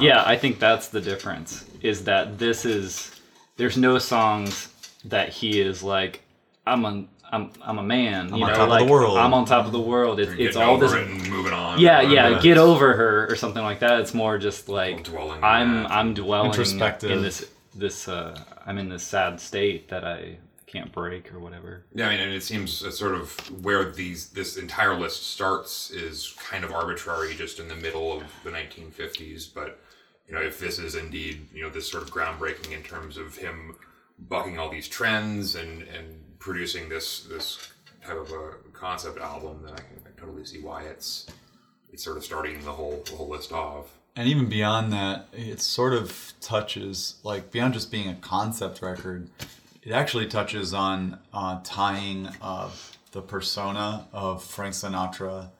yeah. 0.00 0.22
I 0.24 0.36
think 0.36 0.58
that's 0.58 0.88
the 0.88 1.00
difference. 1.00 1.64
Is 1.80 2.04
that 2.04 2.38
this 2.38 2.64
is 2.64 3.10
there's 3.56 3.76
no 3.76 3.98
songs 3.98 4.68
that 5.04 5.28
he 5.28 5.60
is 5.60 5.82
like 5.82 6.22
I'm 6.66 6.84
a 6.84 7.04
I'm 7.30 7.50
I'm 7.62 7.78
a 7.78 7.82
man. 7.82 8.28
you 8.28 8.34
on 8.34 8.40
know, 8.40 8.46
top 8.48 8.58
of 8.60 8.78
the 8.78 8.84
like, 8.84 8.90
world. 8.90 9.18
I'm 9.18 9.34
on 9.34 9.44
top 9.44 9.66
of 9.66 9.72
the 9.72 9.80
world. 9.80 10.20
It's, 10.20 10.32
it's 10.38 10.56
all 10.56 10.78
this 10.78 10.92
it 10.92 11.08
moving 11.28 11.52
on. 11.52 11.80
Yeah, 11.80 12.00
yeah, 12.00 12.24
whatever. 12.24 12.42
get 12.42 12.58
over 12.58 12.96
her 12.96 13.30
or 13.30 13.36
something 13.36 13.62
like 13.62 13.80
that. 13.80 14.00
It's 14.00 14.14
more 14.14 14.38
just 14.38 14.68
like 14.68 15.04
dwelling 15.04 15.42
on 15.42 15.44
I'm 15.44 15.82
that. 15.82 15.90
I'm 15.90 16.14
dwelling 16.14 16.50
Introspective. 16.50 17.10
in 17.10 17.22
this 17.22 17.50
this 17.74 18.08
uh 18.08 18.38
I'm 18.64 18.78
in 18.78 18.88
this 18.88 19.02
sad 19.02 19.40
state 19.40 19.88
that 19.88 20.04
I 20.04 20.38
can't 20.66 20.92
break 20.92 21.32
or 21.32 21.38
whatever. 21.38 21.84
Yeah, 21.94 22.08
I 22.08 22.10
mean, 22.10 22.20
and 22.20 22.32
it 22.32 22.42
seems 22.42 22.72
sort 22.96 23.14
of 23.14 23.30
where 23.64 23.90
these 23.90 24.30
this 24.30 24.56
entire 24.56 24.98
list 24.98 25.28
starts 25.30 25.90
is 25.90 26.34
kind 26.38 26.64
of 26.64 26.72
arbitrary, 26.72 27.34
just 27.34 27.60
in 27.60 27.68
the 27.68 27.76
middle 27.76 28.12
of 28.12 28.24
the 28.42 28.50
1950s. 28.50 29.52
But 29.54 29.80
you 30.28 30.34
know, 30.34 30.40
if 30.40 30.58
this 30.58 30.78
is 30.78 30.94
indeed 30.94 31.46
you 31.54 31.62
know 31.62 31.70
this 31.70 31.90
sort 31.90 32.02
of 32.02 32.10
groundbreaking 32.10 32.72
in 32.72 32.82
terms 32.82 33.16
of 33.16 33.36
him 33.36 33.76
bucking 34.18 34.58
all 34.58 34.70
these 34.70 34.88
trends 34.88 35.54
and 35.54 35.82
and 35.82 36.38
producing 36.38 36.88
this 36.88 37.20
this 37.24 37.72
type 38.04 38.16
of 38.16 38.30
a 38.30 38.52
concept 38.72 39.18
album, 39.18 39.62
then 39.64 39.74
I 39.74 39.76
can 39.76 40.02
I 40.06 40.20
totally 40.20 40.44
see 40.44 40.60
why 40.60 40.82
it's 40.84 41.26
it's 41.92 42.02
sort 42.02 42.16
of 42.16 42.24
starting 42.24 42.62
the 42.64 42.72
whole 42.72 43.02
the 43.04 43.16
whole 43.16 43.28
list 43.28 43.52
off. 43.52 43.86
And 44.16 44.28
even 44.28 44.48
beyond 44.48 44.92
that, 44.92 45.26
it 45.32 45.60
sort 45.60 45.92
of 45.92 46.34
touches 46.40 47.16
like 47.24 47.50
beyond 47.50 47.74
just 47.74 47.90
being 47.90 48.08
a 48.08 48.14
concept 48.14 48.80
record. 48.80 49.28
It 49.82 49.92
actually 49.92 50.28
touches 50.28 50.72
on 50.72 51.18
uh, 51.32 51.60
tying 51.62 52.28
uh, 52.40 52.70
the 53.12 53.20
persona 53.20 54.06
of 54.12 54.42
Frank 54.42 54.74
Sinatra 54.74 55.50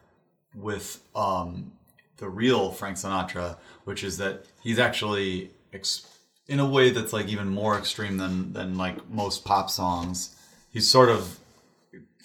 with 0.54 1.02
um, 1.14 1.73
the 2.18 2.28
real 2.28 2.71
Frank 2.71 2.97
Sinatra, 2.97 3.56
which 3.85 4.04
is 4.04 4.18
that 4.18 4.44
he's 4.62 4.78
actually 4.78 5.50
ex- 5.73 6.06
in 6.47 6.61
a 6.61 6.68
way 6.68 6.90
that's 6.90 7.12
like 7.12 7.28
even 7.28 7.49
more 7.49 7.76
extreme 7.76 8.18
than 8.18 8.52
than 8.52 8.76
like 8.76 9.09
most 9.11 9.44
pop 9.44 9.71
songs. 9.71 10.37
He's 10.71 10.88
sort 10.88 11.09
of 11.09 11.38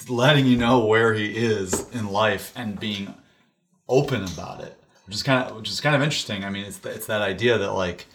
letting 0.08 0.46
you 0.46 0.58
know 0.58 0.86
where 0.86 1.14
he 1.14 1.36
is 1.36 1.90
in 1.92 2.10
life 2.10 2.54
and 2.56 2.80
being 2.80 3.14
open 3.88 4.24
about 4.24 4.62
it, 4.62 4.78
which 5.06 5.16
is 5.16 5.24
kind 5.24 5.50
of 5.50 5.56
which 5.56 5.70
is 5.70 5.82
kind 5.82 5.96
of 5.96 6.02
interesting. 6.02 6.44
I 6.44 6.50
mean, 6.50 6.66
it's 6.66 6.84
it's 6.86 7.08
that 7.08 7.22
idea 7.22 7.58
that 7.58 7.74
like 7.74 8.06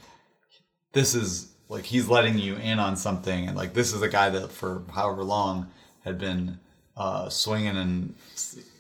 this 0.92 1.14
is 1.14 1.52
like 1.68 1.84
he's 1.84 2.08
letting 2.08 2.38
you 2.38 2.56
in 2.56 2.78
on 2.78 2.96
something, 2.96 3.48
and 3.48 3.56
like 3.56 3.74
this 3.74 3.92
is 3.92 4.02
a 4.02 4.08
guy 4.08 4.30
that 4.30 4.52
for 4.52 4.82
however 4.94 5.24
long 5.24 5.70
had 6.04 6.18
been 6.18 6.58
uh, 6.96 7.28
swinging 7.28 7.76
and 7.76 8.14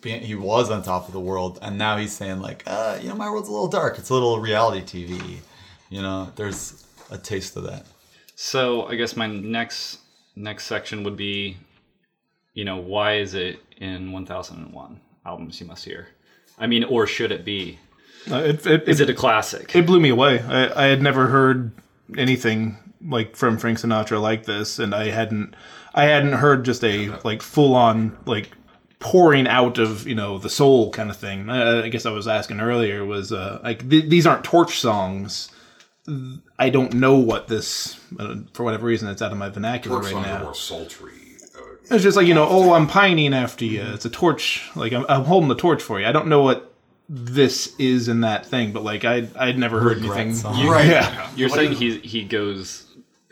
being, 0.00 0.20
he 0.20 0.34
was 0.34 0.70
on 0.70 0.82
top 0.82 1.08
of 1.08 1.12
the 1.12 1.20
world, 1.20 1.58
and 1.62 1.76
now 1.78 1.96
he's 1.96 2.12
saying 2.12 2.40
like, 2.40 2.62
uh, 2.66 2.98
you 3.00 3.08
know, 3.08 3.14
my 3.14 3.30
world's 3.30 3.48
a 3.48 3.52
little 3.52 3.68
dark. 3.68 3.98
It's 3.98 4.10
a 4.10 4.14
little 4.14 4.38
reality 4.40 5.06
TV. 5.06 5.38
You 5.90 6.02
know, 6.02 6.30
there's 6.36 6.84
a 7.10 7.18
taste 7.18 7.56
of 7.56 7.64
that. 7.64 7.86
So 8.36 8.86
I 8.86 8.96
guess 8.96 9.16
my 9.16 9.26
next 9.26 9.98
next 10.36 10.66
section 10.66 11.04
would 11.04 11.16
be, 11.16 11.56
you 12.54 12.64
know, 12.64 12.76
why 12.76 13.16
is 13.16 13.34
it 13.34 13.60
in 13.78 14.12
1001 14.12 15.00
albums 15.24 15.60
you 15.60 15.66
must 15.66 15.84
hear? 15.84 16.08
I 16.58 16.66
mean, 16.66 16.84
or 16.84 17.06
should 17.06 17.32
it 17.32 17.44
be? 17.44 17.78
Uh, 18.30 18.36
it, 18.36 18.66
it, 18.66 18.88
Is 18.88 19.00
it, 19.00 19.10
it 19.10 19.12
a 19.12 19.16
classic? 19.16 19.74
it 19.74 19.86
blew 19.86 20.00
me 20.00 20.08
away. 20.08 20.40
I, 20.40 20.84
I 20.84 20.86
had 20.86 21.02
never 21.02 21.26
heard 21.26 21.72
anything 22.16 22.78
like 23.06 23.36
from 23.36 23.58
Frank 23.58 23.78
Sinatra 23.78 24.20
like 24.20 24.44
this, 24.44 24.78
and 24.78 24.94
I 24.94 25.10
hadn't 25.10 25.54
I 25.94 26.04
hadn't 26.04 26.32
heard 26.32 26.64
just 26.64 26.82
a 26.84 27.10
like 27.24 27.42
full 27.42 27.74
on 27.74 28.16
like 28.26 28.50
pouring 29.00 29.46
out 29.46 29.78
of 29.78 30.06
you 30.06 30.14
know 30.14 30.38
the 30.38 30.48
soul 30.50 30.90
kind 30.90 31.10
of 31.10 31.16
thing. 31.16 31.48
Uh, 31.50 31.82
I 31.84 31.88
guess 31.88 32.06
I 32.06 32.10
was 32.10 32.26
asking 32.28 32.60
earlier 32.60 33.04
was 33.04 33.32
uh, 33.32 33.60
like 33.62 33.88
th- 33.88 34.08
these 34.08 34.26
aren't 34.26 34.44
torch 34.44 34.78
songs. 34.80 35.50
I 36.58 36.68
don't 36.68 36.92
know 36.94 37.16
what 37.16 37.48
this 37.48 37.98
uh, 38.18 38.36
for 38.52 38.62
whatever 38.64 38.86
reason 38.86 39.08
it's 39.08 39.22
out 39.22 39.32
of 39.32 39.38
my 39.38 39.48
vernacular 39.48 39.96
Torch 39.96 40.06
right 40.06 40.12
songs 40.12 40.26
are 40.26 40.38
now. 40.38 40.44
more 40.44 40.54
sultry. 40.54 41.12
Uh, 41.56 41.60
It's 41.94 42.02
just 42.02 42.16
like 42.16 42.26
you 42.26 42.34
know, 42.34 42.46
oh, 42.48 42.72
I'm 42.74 42.86
pining 42.86 43.32
after 43.32 43.64
you. 43.64 43.82
It's 43.82 44.04
a 44.04 44.10
torch. 44.10 44.68
Like 44.76 44.92
I'm, 44.92 45.06
I'm 45.08 45.24
holding 45.24 45.48
the 45.48 45.54
torch 45.56 45.82
for 45.82 45.98
you. 46.00 46.06
I 46.06 46.12
don't 46.12 46.26
know 46.28 46.42
what 46.42 46.72
this 47.08 47.74
is 47.78 48.08
in 48.08 48.20
that 48.20 48.44
thing, 48.46 48.72
but 48.72 48.82
like 48.82 49.04
I 49.06 49.28
I'd 49.38 49.58
never 49.58 49.80
heard 49.80 49.98
Regret 49.98 50.18
anything. 50.18 50.34
song. 50.34 50.66
Right. 50.66 50.86
Yeah. 50.90 51.30
You're 51.36 51.48
saying 51.48 51.72
he 51.72 51.98
he 51.98 52.22
goes 52.24 52.83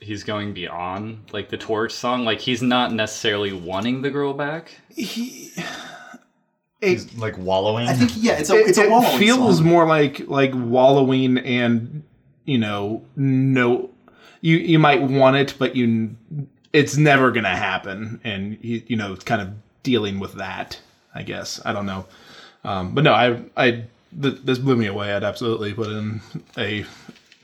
he's 0.03 0.25
going 0.25 0.53
beyond 0.53 1.31
like 1.33 1.49
the 1.49 1.57
torch 1.57 1.93
song. 1.93 2.25
Like 2.25 2.41
he's 2.41 2.63
not 2.63 2.93
necessarily 2.93 3.53
wanting 3.53 4.03
the 4.03 4.11
girl 4.11 4.33
back. 4.35 4.73
He, 4.91 5.51
He's 6.81 7.15
like 7.17 7.39
wallowing. 7.39 7.87
I 7.87 7.93
think 7.95 8.11
yeah, 8.17 8.33
it's 8.33 8.51
a 8.51 8.57
It, 8.57 8.71
it's 8.71 8.79
a 8.79 8.83
it 8.85 8.91
wallowing 8.91 9.19
feels 9.19 9.59
song. 9.59 9.67
more 9.67 9.87
like 9.87 10.27
like 10.27 10.51
wallowing 10.53 11.39
and 11.39 12.03
you 12.45 12.59
know 12.59 13.05
no 13.15 13.89
you 14.41 14.57
you 14.57 14.81
might 14.81 15.01
want 15.01 15.37
it 15.37 15.55
but 15.61 15.77
you 15.77 16.17
it's 16.73 16.97
never 16.97 17.31
gonna 17.31 17.55
happen 17.57 18.21
and 18.25 18.59
you 18.63 18.83
you 18.89 18.97
know 18.97 19.13
it's 19.13 19.23
kind 19.23 19.41
of 19.41 19.51
dealing 19.85 20.19
with 20.19 20.33
that 20.35 20.81
I 21.15 21.23
guess 21.23 21.61
I 21.65 21.73
don't 21.73 21.87
know 21.87 22.05
um, 22.65 22.97
but 22.97 23.05
no 23.05 23.13
I 23.13 23.41
I 23.57 23.85
th- 24.21 24.41
this 24.43 24.59
blew 24.59 24.75
me 24.75 24.87
away 24.87 25.13
I'd 25.15 25.23
absolutely 25.23 25.73
put 25.75 25.87
in 25.87 26.21
a 26.59 26.85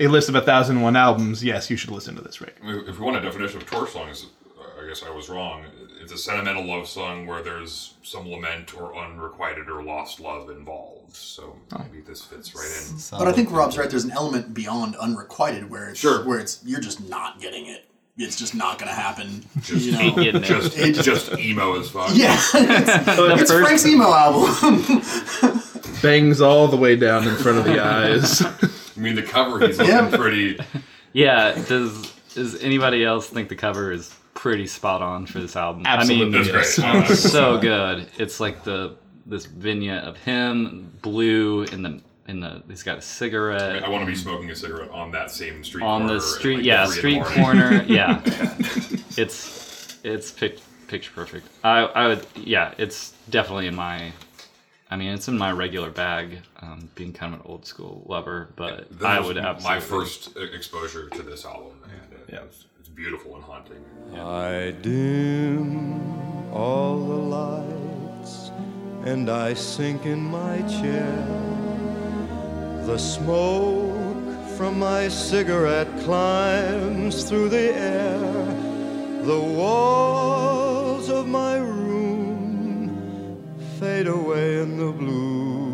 a 0.00 0.06
list 0.08 0.28
of 0.28 0.34
a 0.34 0.40
thousand 0.40 0.76
and 0.76 0.82
one 0.84 0.96
albums 0.96 1.42
yes 1.44 1.70
you 1.70 1.76
should 1.76 1.90
listen 1.90 2.14
to 2.16 2.22
this 2.22 2.40
record 2.40 2.86
If 2.88 2.98
we 2.98 3.04
want 3.04 3.16
a 3.16 3.20
definition 3.20 3.60
of 3.60 3.66
torch 3.66 3.90
songs, 3.90 4.26
uh, 4.58 4.82
I 4.82 4.86
guess 4.86 5.02
I 5.02 5.10
was 5.10 5.28
wrong. 5.28 5.64
It's 6.00 6.12
a 6.12 6.18
sentimental 6.18 6.64
love 6.64 6.88
song 6.88 7.26
where 7.26 7.42
there's 7.42 7.94
some 8.02 8.28
lament 8.30 8.74
or 8.78 8.96
unrequited 8.96 9.68
or 9.68 9.82
lost 9.82 10.20
love 10.20 10.48
involved. 10.48 11.14
So 11.14 11.56
maybe 11.78 12.00
this 12.00 12.22
fits 12.22 12.54
right 12.54 12.64
in. 12.90 12.96
But 13.18 13.28
I 13.28 13.32
think 13.32 13.50
Rob's 13.50 13.76
right. 13.76 13.90
There's 13.90 14.04
an 14.04 14.12
element 14.12 14.54
beyond 14.54 14.96
unrequited 14.96 15.68
where 15.68 15.88
it's 15.90 15.98
Sure. 16.00 16.24
where 16.24 16.38
it's 16.38 16.60
you're 16.64 16.80
just 16.80 17.06
not 17.08 17.40
getting 17.40 17.66
it. 17.66 17.84
It's 18.16 18.36
just 18.36 18.54
not 18.54 18.78
going 18.78 18.88
to 18.88 18.94
happen. 18.94 19.44
Just, 19.60 19.84
You 19.84 19.92
know? 19.92 20.18
It. 20.18 20.42
just, 20.44 20.76
It 20.78 20.94
just- 20.94 21.04
just 21.30 21.38
emo 21.38 21.78
as 21.78 21.90
fuck. 21.90 22.10
Yeah, 22.14 22.32
it's, 22.54 23.42
it's 23.42 23.50
first- 23.50 23.64
Frank's 23.64 23.86
emo 23.86 24.06
album. 24.12 25.02
bangs 26.02 26.40
all 26.40 26.68
the 26.68 26.76
way 26.76 26.96
down 26.96 27.26
in 27.26 27.34
front 27.36 27.58
of 27.58 27.64
the 27.64 27.80
eyes 27.84 28.40
I 28.98 29.00
mean, 29.00 29.14
the 29.14 29.22
cover 29.22 29.64
he's 29.64 29.78
looking 29.78 29.94
Yeah. 29.94 30.10
pretty. 30.16 30.58
Yeah. 31.14 31.54
Does 31.68 32.12
does 32.34 32.60
anybody 32.62 33.02
else 33.04 33.28
think 33.28 33.48
the 33.48 33.56
cover 33.56 33.90
is 33.92 34.14
pretty 34.34 34.66
spot 34.66 35.00
on 35.02 35.24
for 35.26 35.38
this 35.40 35.56
album? 35.56 35.84
Absolutely. 35.86 36.26
I 36.26 36.28
mean, 36.42 36.52
That's 36.52 36.78
Yes. 36.78 37.06
great. 37.08 37.16
so 37.18 37.58
good. 37.58 38.06
It's 38.18 38.40
like 38.40 38.62
the 38.64 38.96
this 39.24 39.46
vignette 39.46 40.04
of 40.04 40.16
him, 40.18 40.92
blue 41.02 41.62
in 41.64 41.82
the 41.82 42.00
in 42.28 42.40
the. 42.40 42.62
He's 42.68 42.82
got 42.82 42.98
a 42.98 43.02
cigarette 43.02 43.82
I 43.82 43.88
want 43.88 44.02
to 44.02 44.06
be 44.06 44.14
smoking 44.14 44.50
a 44.50 44.54
cigarette 44.56 44.90
on 44.90 45.10
that 45.12 45.30
same 45.30 45.64
street 45.64 45.82
on 45.82 46.02
corner 46.02 46.14
the 46.14 46.20
street. 46.20 46.56
like, 46.58 46.64
yeah, 46.66 46.86
three 46.86 47.14
in 47.16 47.22
the 47.22 47.24
street 47.28 47.42
corner. 47.42 47.84
Yeah, 47.88 48.20
it's 49.16 49.98
it's 50.04 50.30
pic, 50.30 50.58
picture 50.88 51.10
perfect. 51.14 51.46
I 51.64 51.80
I 51.80 52.06
would 52.08 52.26
yeah. 52.36 52.74
It's 52.78 53.12
definitely 53.30 53.66
in 53.68 53.74
my. 53.74 54.12
I 54.90 54.96
mean, 54.96 55.10
it's 55.12 55.28
in 55.28 55.36
my 55.36 55.52
regular 55.52 55.90
bag. 55.90 56.38
Um, 56.60 56.88
being 56.94 57.12
kind 57.12 57.34
of 57.34 57.40
an 57.40 57.46
old 57.46 57.66
school 57.66 58.04
lover, 58.06 58.48
but 58.56 58.88
That 59.00 59.06
I 59.06 59.18
was 59.18 59.28
would 59.28 59.38
absolutely. 59.38 59.74
my 59.74 59.80
first 59.80 60.36
uh, 60.36 60.40
exposure 60.40 61.08
to 61.10 61.22
this 61.22 61.44
album, 61.44 61.74
and 61.84 62.12
uh, 62.14 62.24
Yeah. 62.32 62.44
it's, 62.44 62.64
it's 62.80 62.88
beautiful 62.88 63.34
and 63.36 63.44
haunting. 63.44 63.84
I 64.16 64.74
dim 64.82 66.00
all 66.52 66.96
the 66.98 67.22
lights 67.38 68.50
and 69.04 69.28
I 69.30 69.52
sink 69.54 70.06
in 70.06 70.20
my 70.24 70.62
chair. 70.62 71.24
The 72.86 72.98
smoke 72.98 74.16
from 74.56 74.78
my 74.78 75.08
cigarette 75.08 75.88
climbs 76.00 77.24
through 77.24 77.50
the 77.50 77.74
air. 77.74 78.18
The 79.22 79.38
walls 79.38 81.10
of 81.10 81.28
my 81.28 81.58
room 81.58 82.88
fade 83.78 84.06
away 84.08 84.37
in 84.58 84.76
the 84.76 84.90
blue, 84.90 85.72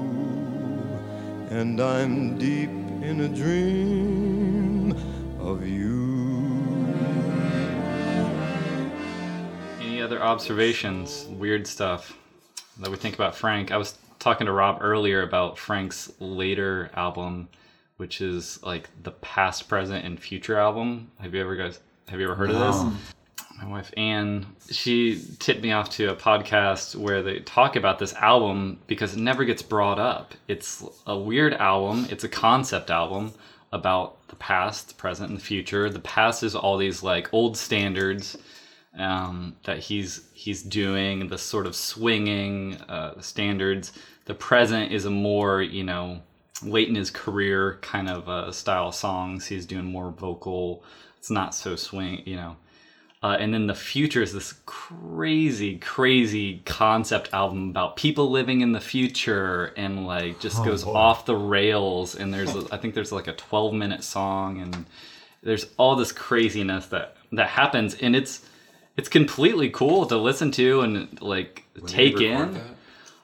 and 1.49 1.81
I'm 1.81 2.37
deep 2.37 2.69
in 2.69 3.23
a 3.23 3.29
dream 3.29 4.93
of 5.41 5.67
you. 5.67 6.55
Any 9.81 10.03
other 10.03 10.23
observations, 10.23 11.25
weird 11.31 11.67
stuff 11.67 12.19
that 12.81 12.91
we 12.91 12.99
think 12.99 13.14
about 13.14 13.35
Frank? 13.35 13.73
I 13.73 13.79
was 13.79 13.97
talking 14.19 14.47
to 14.47 14.53
Rob 14.53 14.76
earlier 14.83 15.23
about 15.23 15.57
Frank's 15.59 16.12
later 16.21 16.91
album, 16.95 17.49
which 17.97 18.21
is 18.21 18.62
like 18.62 18.91
the 19.03 19.12
past, 19.12 19.67
present, 19.67 20.05
and 20.05 20.21
future 20.21 20.59
album. 20.59 21.11
Have 21.21 21.35
you 21.35 21.41
ever 21.41 21.57
guys 21.57 21.81
have 22.09 22.21
you 22.21 22.26
ever 22.26 22.35
heard 22.35 22.50
of 22.50 22.59
this? 22.59 23.13
My 23.58 23.66
wife 23.66 23.92
Anne, 23.96 24.46
she 24.70 25.23
tipped 25.38 25.62
me 25.62 25.73
off 25.73 25.90
to 25.90 26.11
a 26.11 26.16
podcast 26.16 26.96
where 26.96 27.23
they 27.23 27.38
talk 27.40 27.76
about 27.76 27.99
this 27.99 28.12
album 28.14 28.80
because 28.87 29.14
it 29.14 29.20
never 29.20 29.44
gets 29.44 29.62
brought 29.62 29.99
up. 29.99 30.34
It's 30.49 30.84
a 31.06 31.16
weird 31.16 31.54
album. 31.54 32.06
It's 32.11 32.25
a 32.25 32.28
concept 32.28 32.90
album 32.90 33.32
about 33.73 34.26
the 34.28 34.37
past, 34.37 34.88
the 34.88 34.94
present, 34.94 35.30
and 35.30 35.38
the 35.38 35.44
future. 35.44 35.88
The 35.88 36.00
past 36.00 36.42
is 36.42 36.54
all 36.54 36.76
these 36.76 37.02
like 37.02 37.32
old 37.32 37.56
standards 37.56 38.37
um, 38.99 39.56
that 39.64 39.78
he's 39.78 40.28
he's 40.34 40.62
doing 40.62 41.28
the 41.28 41.38
sort 41.38 41.66
of 41.66 41.76
swinging 41.76 42.75
uh, 42.88 43.20
standards. 43.20 43.92
The 44.25 44.34
present 44.34 44.92
is 44.92 45.04
a 45.04 45.11
more 45.11 45.62
you 45.62 45.84
know 45.84 46.23
late 46.62 46.88
in 46.88 46.94
his 46.94 47.11
career 47.11 47.78
kind 47.82 48.08
of 48.08 48.28
uh, 48.28 48.52
style 48.52 48.92
songs. 48.92 49.46
He's 49.46 49.66
doing 49.66 49.84
more 49.84 50.11
vocal. 50.11 50.84
It's 51.18 51.30
not 51.30 51.54
so 51.54 51.76
swing, 51.76 52.23
you 52.25 52.37
know. 52.37 52.56
Uh, 53.25 53.38
and 53.40 53.54
then 53.54 53.66
the 53.66 53.75
future 53.75 54.21
is 54.21 54.35
this 54.35 54.52
crazy, 54.66 55.78
crazy 55.78 56.61
concept 56.66 57.31
album 57.33 57.71
about 57.71 57.97
people 57.97 58.31
living 58.31 58.61
in 58.61 58.73
the 58.73 58.81
future 58.81 59.73
and 59.78 60.07
like 60.07 60.38
just 60.40 60.62
goes 60.62 60.85
off 60.85 61.25
the 61.25 61.35
rails. 61.35 62.14
And 62.14 62.35
there's, 62.35 62.54
a, 62.54 62.66
I 62.71 62.76
think 62.76 62.95
there's 62.95 63.12
like 63.12 63.26
a 63.26 63.33
12 63.33 63.73
minute 63.73 64.04
song 64.04 64.61
and 64.61 64.85
there's 65.45 65.66
all 65.76 65.95
this 65.95 66.11
craziness 66.11 66.87
that 66.87 67.16
that 67.33 67.49
happens, 67.49 67.95
and 67.95 68.16
it's 68.16 68.49
it's 68.97 69.09
completely 69.09 69.71
cool 69.71 70.07
to 70.07 70.16
listen 70.16 70.50
to 70.52 70.81
and 70.81 71.21
like 71.21 71.64
When 71.78 71.87
take 71.87 72.21
in. 72.21 72.57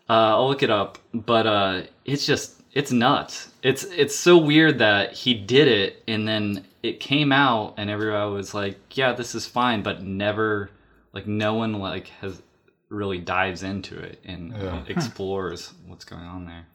Uh, 0.09 0.35
I'll 0.37 0.49
look 0.49 0.63
it 0.63 0.71
up, 0.71 0.99
but 1.15 1.47
uh, 1.47 1.83
it's 2.05 2.27
just 2.27 2.63
it's 2.73 2.93
nuts. 2.93 3.51
It's 3.63 3.85
it's 3.85 4.15
so 4.15 4.37
weird 4.37 4.79
that 4.79 5.13
he 5.13 5.35
did 5.35 5.69
it 5.69 6.03
and 6.07 6.29
then 6.29 6.67
it 6.83 7.01
came 7.01 7.33
out 7.33 7.75
and 7.77 7.91
everybody 7.91 8.31
was 8.33 8.55
like, 8.55 8.79
"Yeah, 8.97 9.13
this 9.13 9.35
is 9.35 9.47
fine," 9.47 9.83
but 9.83 10.03
never 10.03 10.71
like 11.13 11.27
no 11.27 11.55
one 11.55 11.75
like 11.75 12.09
has 12.21 12.41
really 12.89 13.19
dives 13.19 13.63
into 13.63 13.99
it 13.99 14.21
and 14.25 14.53
Yeah. 14.53 14.83
explores 14.89 15.73
what's 15.87 16.05
going 16.05 16.25
on 16.25 16.47
there. 16.47 16.67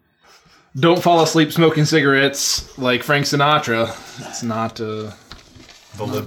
Don't 0.77 1.01
fall 1.01 1.21
asleep 1.21 1.51
smoking 1.53 1.85
cigarettes 1.85 2.77
like 2.77 3.01
Frank 3.03 3.25
Sinatra. 3.25 3.89
It's 4.27 4.43
not. 4.43 4.79
Uh, 4.81 5.11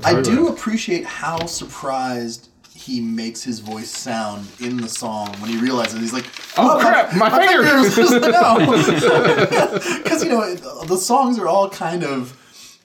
I 0.04 0.12
tartar. 0.12 0.22
do 0.22 0.48
appreciate 0.48 1.04
how 1.04 1.44
surprised 1.44 2.48
he 2.74 3.00
makes 3.02 3.42
his 3.42 3.58
voice 3.60 3.90
sound 3.90 4.46
in 4.60 4.78
the 4.78 4.88
song 4.88 5.28
when 5.40 5.50
he 5.50 5.58
realizes 5.58 6.00
he's 6.00 6.12
like, 6.14 6.24
Oh, 6.56 6.78
crap, 6.80 7.14
my 7.14 7.28
finger." 7.28 7.62
Because 10.02 10.22
you 10.24 10.30
know 10.30 10.54
the 10.86 10.96
songs 10.96 11.38
are 11.38 11.46
all 11.46 11.68
kind 11.68 12.02
of 12.02 12.37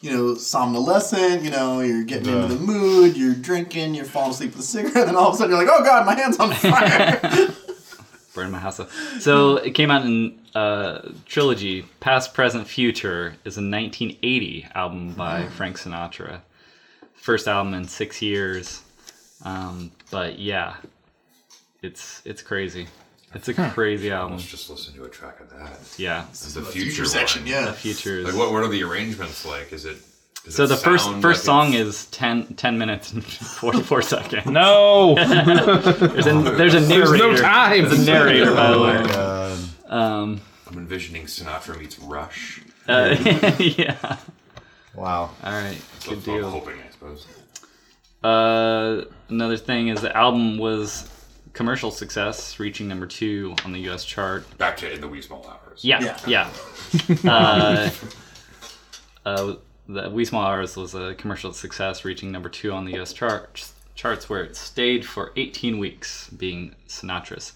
you 0.03 0.11
know 0.11 0.35
somnolescent. 0.35 1.43
You 1.43 1.49
know 1.49 1.79
you're 1.79 2.03
getting 2.03 2.27
Yeah. 2.27 2.43
into 2.43 2.55
the 2.55 2.61
mood, 2.61 3.15
you're 3.17 3.33
drinking, 3.33 3.95
you're 3.95 4.05
falling 4.05 4.31
asleep 4.31 4.51
with 4.51 4.59
a 4.59 4.63
cigarette, 4.63 4.95
and 5.07 5.07
then 5.09 5.15
all 5.15 5.29
of 5.29 5.33
a 5.35 5.37
sudden 5.37 5.55
you're 5.55 5.65
like, 5.65 5.73
oh 5.75 5.83
god, 5.83 6.05
my 6.05 6.13
hand's 6.13 6.37
on 6.37 6.53
fire. 6.53 7.19
Burn 8.35 8.51
my 8.51 8.59
house 8.59 8.79
up. 8.79 8.89
So 9.19 9.57
it 9.57 9.71
came 9.75 9.89
out 9.91 10.05
in 10.05 10.39
uh, 10.55 11.09
trilogy. 11.27 11.85
Past, 11.99 12.33
Present, 12.33 12.67
Future 12.67 13.35
is 13.45 13.57
a 13.57 13.61
1980 13.61 14.67
album 14.73 15.13
by 15.13 15.45
Frank 15.49 15.77
Sinatra. 15.79 16.41
First 17.13 17.47
album 17.47 17.73
in 17.75 17.87
six 17.87 18.21
years. 18.23 18.81
Um, 19.45 19.91
but 20.09 20.39
yeah, 20.39 20.75
it's 21.83 22.21
it's 22.25 22.41
crazy. 22.41 22.87
It's 23.35 23.47
a 23.47 23.53
crazy 23.53 24.11
album. 24.11 24.37
Let's 24.37 24.49
just 24.49 24.69
listen 24.69 24.93
to 24.95 25.03
a 25.05 25.09
track 25.09 25.39
of 25.39 25.49
that. 25.51 25.79
Yeah. 25.97 26.25
This 26.29 26.45
is 26.45 26.53
the 26.53 26.61
Future 26.61 26.85
future, 26.91 27.05
section, 27.05 27.41
one. 27.43 27.51
yeah. 27.51 27.71
Future 27.71 28.19
is. 28.19 28.25
Like 28.25 28.35
what? 28.35 28.51
What 28.51 28.63
are 28.63 28.67
the 28.67 28.83
arrangements 28.83 29.45
like? 29.45 29.73
Is 29.73 29.85
it? 29.85 29.97
Does 30.45 30.55
So 30.55 30.67
the 30.67 30.75
first 30.75 31.09
first 31.21 31.23
like 31.23 31.35
song 31.45 31.73
it's- 31.73 31.87
is 31.87 32.05
10, 32.07 32.55
10 32.55 32.77
minutes 32.77 33.13
and 33.13 33.23
44 33.23 34.01
seconds. 34.01 34.45
no, 34.45 35.15
There's 35.15 36.27
a, 36.27 36.33
there's 36.33 36.73
a 36.73 36.81
narrator. 36.81 36.87
there's 36.87 37.11
no 37.11 37.35
time. 37.37 37.83
There's 37.89 37.99
a 37.99 38.05
narrator, 38.05 38.53
by 38.53 38.67
the 38.71 38.75
Oh 38.75 38.83
way. 38.83 39.03
god. 39.07 39.59
Um, 39.87 40.41
I'm 40.67 40.77
envisioning 40.77 41.25
Sinatra 41.27 41.79
meets 41.79 41.97
Rush. 41.99 42.61
uh, 42.89 43.15
yeah. 43.59 44.17
Wow. 44.95 45.31
All 45.43 45.51
right. 45.51 45.81
So 45.99 46.09
Good 46.09 46.17
I'm 46.19 46.23
deal. 46.41 46.49
hoping, 46.49 46.75
I 46.87 46.91
suppose. 46.91 47.25
Uh, 48.23 49.05
another 49.29 49.57
thing 49.57 49.87
is 49.89 50.01
the 50.01 50.15
album 50.15 50.57
was 50.57 51.09
commercial 51.53 51.91
success, 51.91 52.59
reaching 52.59 52.87
number 52.87 53.05
two 53.05 53.55
on 53.63 53.71
the 53.71 53.79
U.S. 53.81 54.03
chart. 54.03 54.57
Back 54.57 54.77
to 54.77 54.91
in 54.91 55.01
the 55.01 55.07
wee 55.07 55.21
small 55.21 55.47
hours. 55.47 55.83
Yeah, 55.83 56.17
yeah. 56.27 56.49
uh, 57.25 57.89
uh, 59.25 59.55
the 59.87 60.09
Wee 60.09 60.25
Small 60.25 60.45
Hours 60.45 60.75
was 60.75 60.95
a 60.95 61.15
commercial 61.15 61.53
success, 61.53 62.05
reaching 62.05 62.31
number 62.31 62.49
two 62.49 62.71
on 62.71 62.85
the 62.85 62.93
U.S. 62.93 63.13
charts, 63.13 63.73
charts 63.95 64.29
where 64.29 64.43
it 64.43 64.55
stayed 64.55 65.05
for 65.05 65.31
18 65.35 65.77
weeks, 65.77 66.29
being 66.29 66.75
Sinatra's 66.87 67.53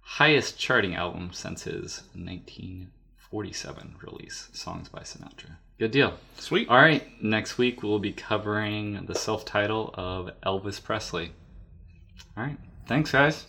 highest 0.00 0.58
charting 0.58 0.94
album 0.94 1.30
since 1.32 1.64
his 1.64 2.02
1947 2.14 3.96
release, 4.00 4.48
Songs 4.52 4.88
by 4.88 5.00
Sinatra. 5.00 5.56
Good 5.78 5.90
deal. 5.90 6.14
Sweet. 6.38 6.68
All 6.68 6.78
right, 6.78 7.04
next 7.22 7.58
week 7.58 7.82
we'll 7.82 7.98
be 7.98 8.12
covering 8.12 9.04
the 9.06 9.14
self-title 9.14 9.90
of 9.94 10.30
Elvis 10.44 10.82
Presley. 10.82 11.32
All 12.36 12.44
right, 12.44 12.58
Thanks, 12.86 13.10
guys. 13.10 13.46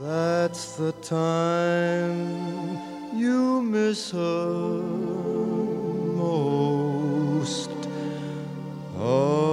That's 0.00 0.76
the 0.76 0.92
time 1.02 2.78
you 3.14 3.62
miss 3.62 4.10
her 4.10 4.82
most. 6.16 7.70
Oh. 8.98 9.49